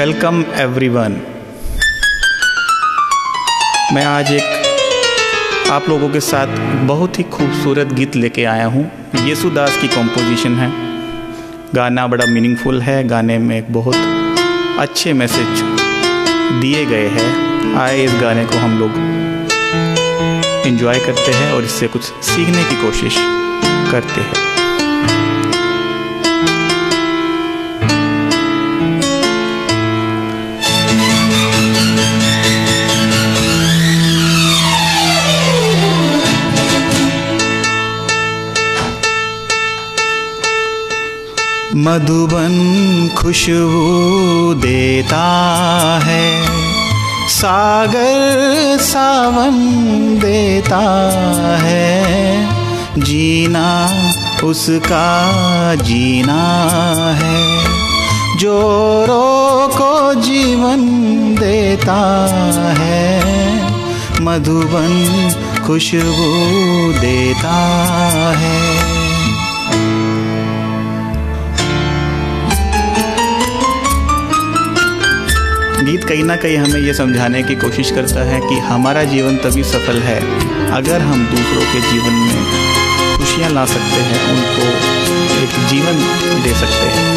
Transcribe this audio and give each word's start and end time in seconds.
Welcome 0.00 0.44
everyone 0.54 1.12
मैं 3.94 4.04
आज 4.04 4.32
एक 4.32 5.68
आप 5.70 5.88
लोगों 5.88 6.08
के 6.08 6.20
साथ 6.20 6.46
बहुत 6.86 7.18
ही 7.18 7.24
खूबसूरत 7.24 7.86
गीत 7.86 8.16
लेके 8.16 8.44
आया 8.44 8.66
हूँ। 8.66 8.92
येसुदास 9.24 9.76
की 9.80 9.88
कॉम्पोजिशन 9.88 10.54
है। 10.54 10.70
गाना 11.74 12.06
बड़ा 12.06 12.26
मीनिंगफुल 12.26 12.80
है। 12.80 13.08
गाने 13.08 13.38
में 13.38 13.58
एक 13.58 13.72
बहुत 13.72 13.94
अच्छे 14.78 15.12
मैसेज 15.12 15.62
दिए 16.60 16.84
गए 16.84 17.08
हैं। 17.08 17.76
आए 17.76 18.04
इस 18.04 18.12
गाने 18.20 18.44
को 18.44 18.58
हम 18.58 18.78
लोग 18.78 18.90
इन्जॉय 20.66 20.98
करते 20.98 21.32
हैं 21.32 21.52
और 21.52 21.64
इससे 21.64 21.88
कुछ 21.88 22.02
सीखने 22.02 22.64
की 22.64 22.82
कोशिश 22.82 23.16
करते 23.92 24.20
हैं। 24.20 24.50
मधुबन 41.90 42.52
खुशबू 43.18 44.54
देता 44.54 45.22
है, 46.04 46.26
सागर 47.28 48.78
सावन 48.80 49.56
देता 50.18 50.78
है, 51.58 52.46
जीना 52.98 53.66
उसका 54.44 55.08
जीना 55.74 56.42
है, 57.22 57.42
जोरों 58.38 59.68
को 59.68 60.14
जीवन 60.20 60.86
देता 61.34 62.00
है, 62.78 63.02
मधुबन 64.20 64.94
खुशबू 65.66 66.32
देता 67.00 67.58
है। 68.38 68.99
गीत 75.90 76.04
कहीं 76.04 76.24
ना 76.24 76.34
कहीं 76.36 76.56
हमें 76.56 76.80
ये 76.80 76.92
समझाने 76.94 77.42
की 77.42 77.54
कोशिश 77.54 77.90
करता 77.90 78.24
है 78.24 78.40
कि 78.40 78.58
हमारा 78.66 79.02
जीवन 79.04 79.36
तभी 79.36 79.62
सफल 79.64 79.98
है 80.02 80.18
अगर 80.72 81.00
हम 81.00 81.24
दूसरों 81.26 81.64
के 81.72 81.80
जीवन 81.80 82.12
में 82.18 83.16
खुशियाँ 83.16 83.50
ला 83.50 83.64
सकते 83.66 84.02
हैं, 84.08 84.20
उनको 84.32 84.66
एक 85.42 85.56
जीवन 85.68 85.96
दे 86.44 86.54
सकते 86.60 86.86
हैं। 86.94 87.08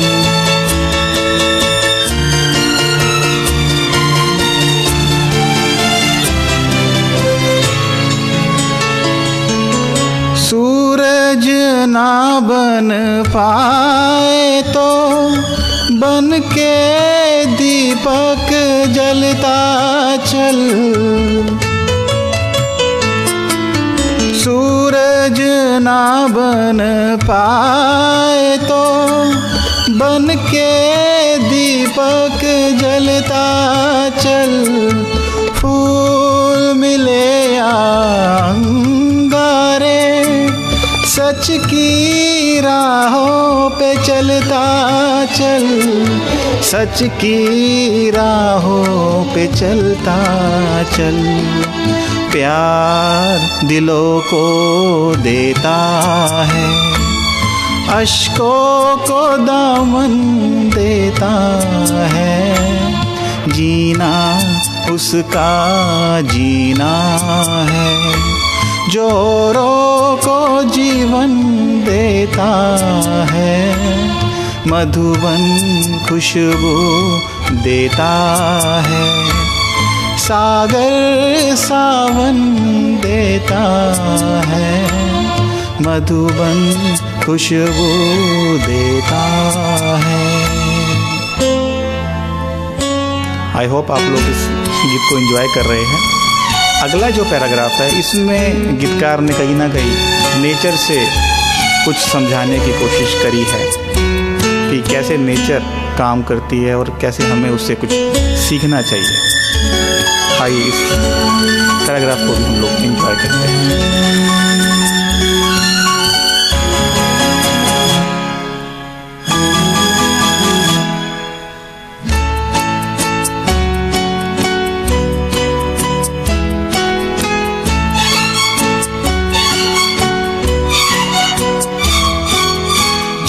सूरज 10.40 11.48
ना 11.90 12.40
बन 12.40 12.90
पाए 13.28 14.62
तो 14.74 14.90
बन 16.00 16.40
के 16.54 17.23
दीपक 17.46 18.50
जलता 18.96 19.60
चल। 20.26 20.60
सूरज 24.44 25.40
ना 25.84 26.04
बन 26.28 26.80
पाए 27.24 28.58
तो 28.64 28.84
बन 30.00 30.26
के 30.50 30.74
दीपक 31.50 32.42
जलता 32.82 33.48
चल। 34.20 34.54
फूल 35.58 36.62
मिले 36.74 37.34
अंगारे, 37.58 38.82
सच 41.08 41.46
की 41.66 41.90
राहों 42.60 43.53
पे 43.70 43.94
चलता 44.04 44.64
चल, 45.26 45.66
सच 46.62 47.04
की 47.04 48.10
राहों 48.10 49.24
पे 49.26 49.48
चलता 49.48 50.18
चल। 50.84 51.18
प्यार 52.32 53.68
दिलों 53.68 54.22
को 54.22 54.44
देता 55.16 55.78
है, 56.50 56.94
अशकों 58.02 58.98
को 58.98 59.38
दामन 59.38 60.14
देता 60.76 61.34
है। 62.14 62.54
जीना, 63.48 64.14
उसका 64.92 65.52
जीना 66.22 66.94
है। 67.70 68.43
जोरों 68.94 70.18
को 70.18 70.64
जीवन 70.64 71.30
देता 71.86 72.72
है। 73.32 73.76
मधुबन 74.68 75.44
खुशबू 76.10 76.76
देता 77.64 78.12
है। 78.88 79.30
सागर 80.18 81.56
सावन 81.56 82.36
देता 83.02 83.64
है। 84.48 84.84
मधुबन 85.82 86.96
खुशबू 87.26 87.90
देता 88.68 89.24
है। 90.04 90.44
आई 93.56 93.66
होप 93.66 93.92
आप 93.92 94.02
लोग 94.02 94.20
इस 94.20 94.50
गीत 94.62 95.02
को 95.10 95.18
एंजॉय 95.18 95.48
कर 95.56 95.70
रहे 95.70 95.84
हैं। 95.84 96.23
अगला 96.84 97.10
जो 97.10 97.24
पैराग्राफ 97.24 97.72
है, 97.72 98.00
इसमें 98.00 98.80
गीतकार 98.80 99.22
ने 99.22 99.34
कहीं 99.34 99.56
ना 99.56 99.68
कहीं 99.70 100.42
नेचर 100.42 100.76
से 100.78 100.96
कुछ 101.86 101.96
समझाने 101.98 102.58
की 102.60 102.72
कोशिश 102.80 103.14
करी 103.24 103.44
है 103.52 103.62
कि 104.70 104.82
कैसे 104.92 105.18
नेचर 105.18 105.60
काम 105.98 106.24
करती 106.24 106.60
है 106.64 106.74
और 106.78 106.90
कैसे 107.02 107.24
हमें 107.24 107.50
उससे 107.50 107.76
कुछ 107.76 107.90
सीखना 108.40 108.82
चाहिए। 108.82 109.16
आइए 110.42 110.64
इस 110.64 110.80
पैराग्राफ 111.88 112.20
को 112.20 112.36
भी 112.36 112.44
हम 112.44 112.56
लोग 112.62 112.72
इंजॉय 112.86 113.16
करते 113.16 113.33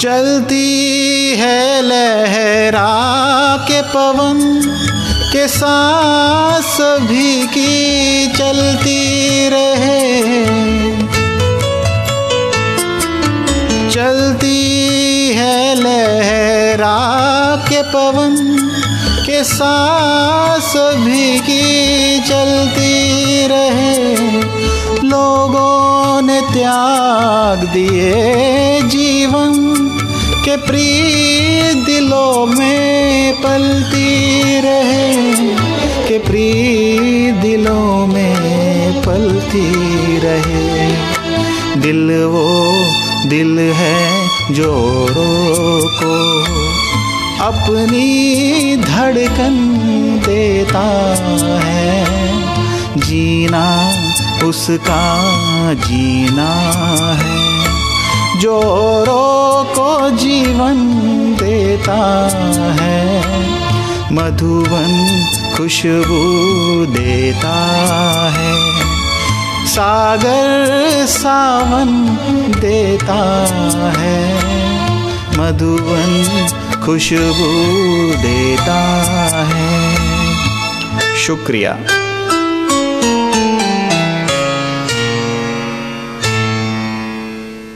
चलती 0.05 1.35
है 1.37 1.81
लहरा 1.81 2.89
के 3.67 3.81
पवन 3.81 4.39
के 5.33 5.47
सांस 5.47 6.77
भी 7.01 7.47
की 7.47 8.27
चलती 8.27 9.49
रहे। 9.49 10.03
चलती 13.89 14.61
है 15.33 15.75
लहरा 15.75 16.97
के 17.69 17.81
पवन 17.81 18.35
के 19.25 19.43
सांस 19.43 20.73
भी 20.77 21.39
की 21.39 22.19
चलती 22.19 23.47
रहे। 23.47 23.97
लोगों 25.09 26.21
ने 26.21 26.41
त्याग 26.53 27.67
दिए 27.73 28.81
जीवन 28.81 29.44
प्रिय 30.57 31.73
दिलों 31.85 32.45
में 32.45 33.33
पलती 33.41 34.41
रहे, 34.61 35.13
के 36.07 36.19
प्रिय 36.19 37.31
दिलों 37.31 38.07
में 38.07 39.01
पलती 39.03 39.71
रहे। 40.17 40.87
दिल 41.81 42.23
वो 42.23 42.73
दिल 43.29 43.59
है 43.59 44.29
जोड़ों 44.51 45.81
को, 45.83 46.15
अपनी 47.45 48.77
धड़कन 48.77 49.55
देता 50.25 51.15
है। 51.63 52.05
जीना 52.97 53.93
उसका 54.43 55.03
जीना 55.73 56.51
है। 57.15 57.45
जोरों 58.39 59.63
को 59.63 59.84
जीवन 60.09 60.77
देता 61.43 62.29
है 62.79 63.05
मधुवन 64.11 64.91
खुशबू 65.57 66.21
देता 66.85 67.55
है, 68.31 68.53
सागर 69.65 71.05
सावन 71.05 72.17
देता 72.59 73.45
है, 73.97 74.35
मधुबन 75.39 76.47
खुशबू 76.85 77.51
देता 78.21 78.81
है। 79.47 79.95
शुक्रिया। 81.17 81.77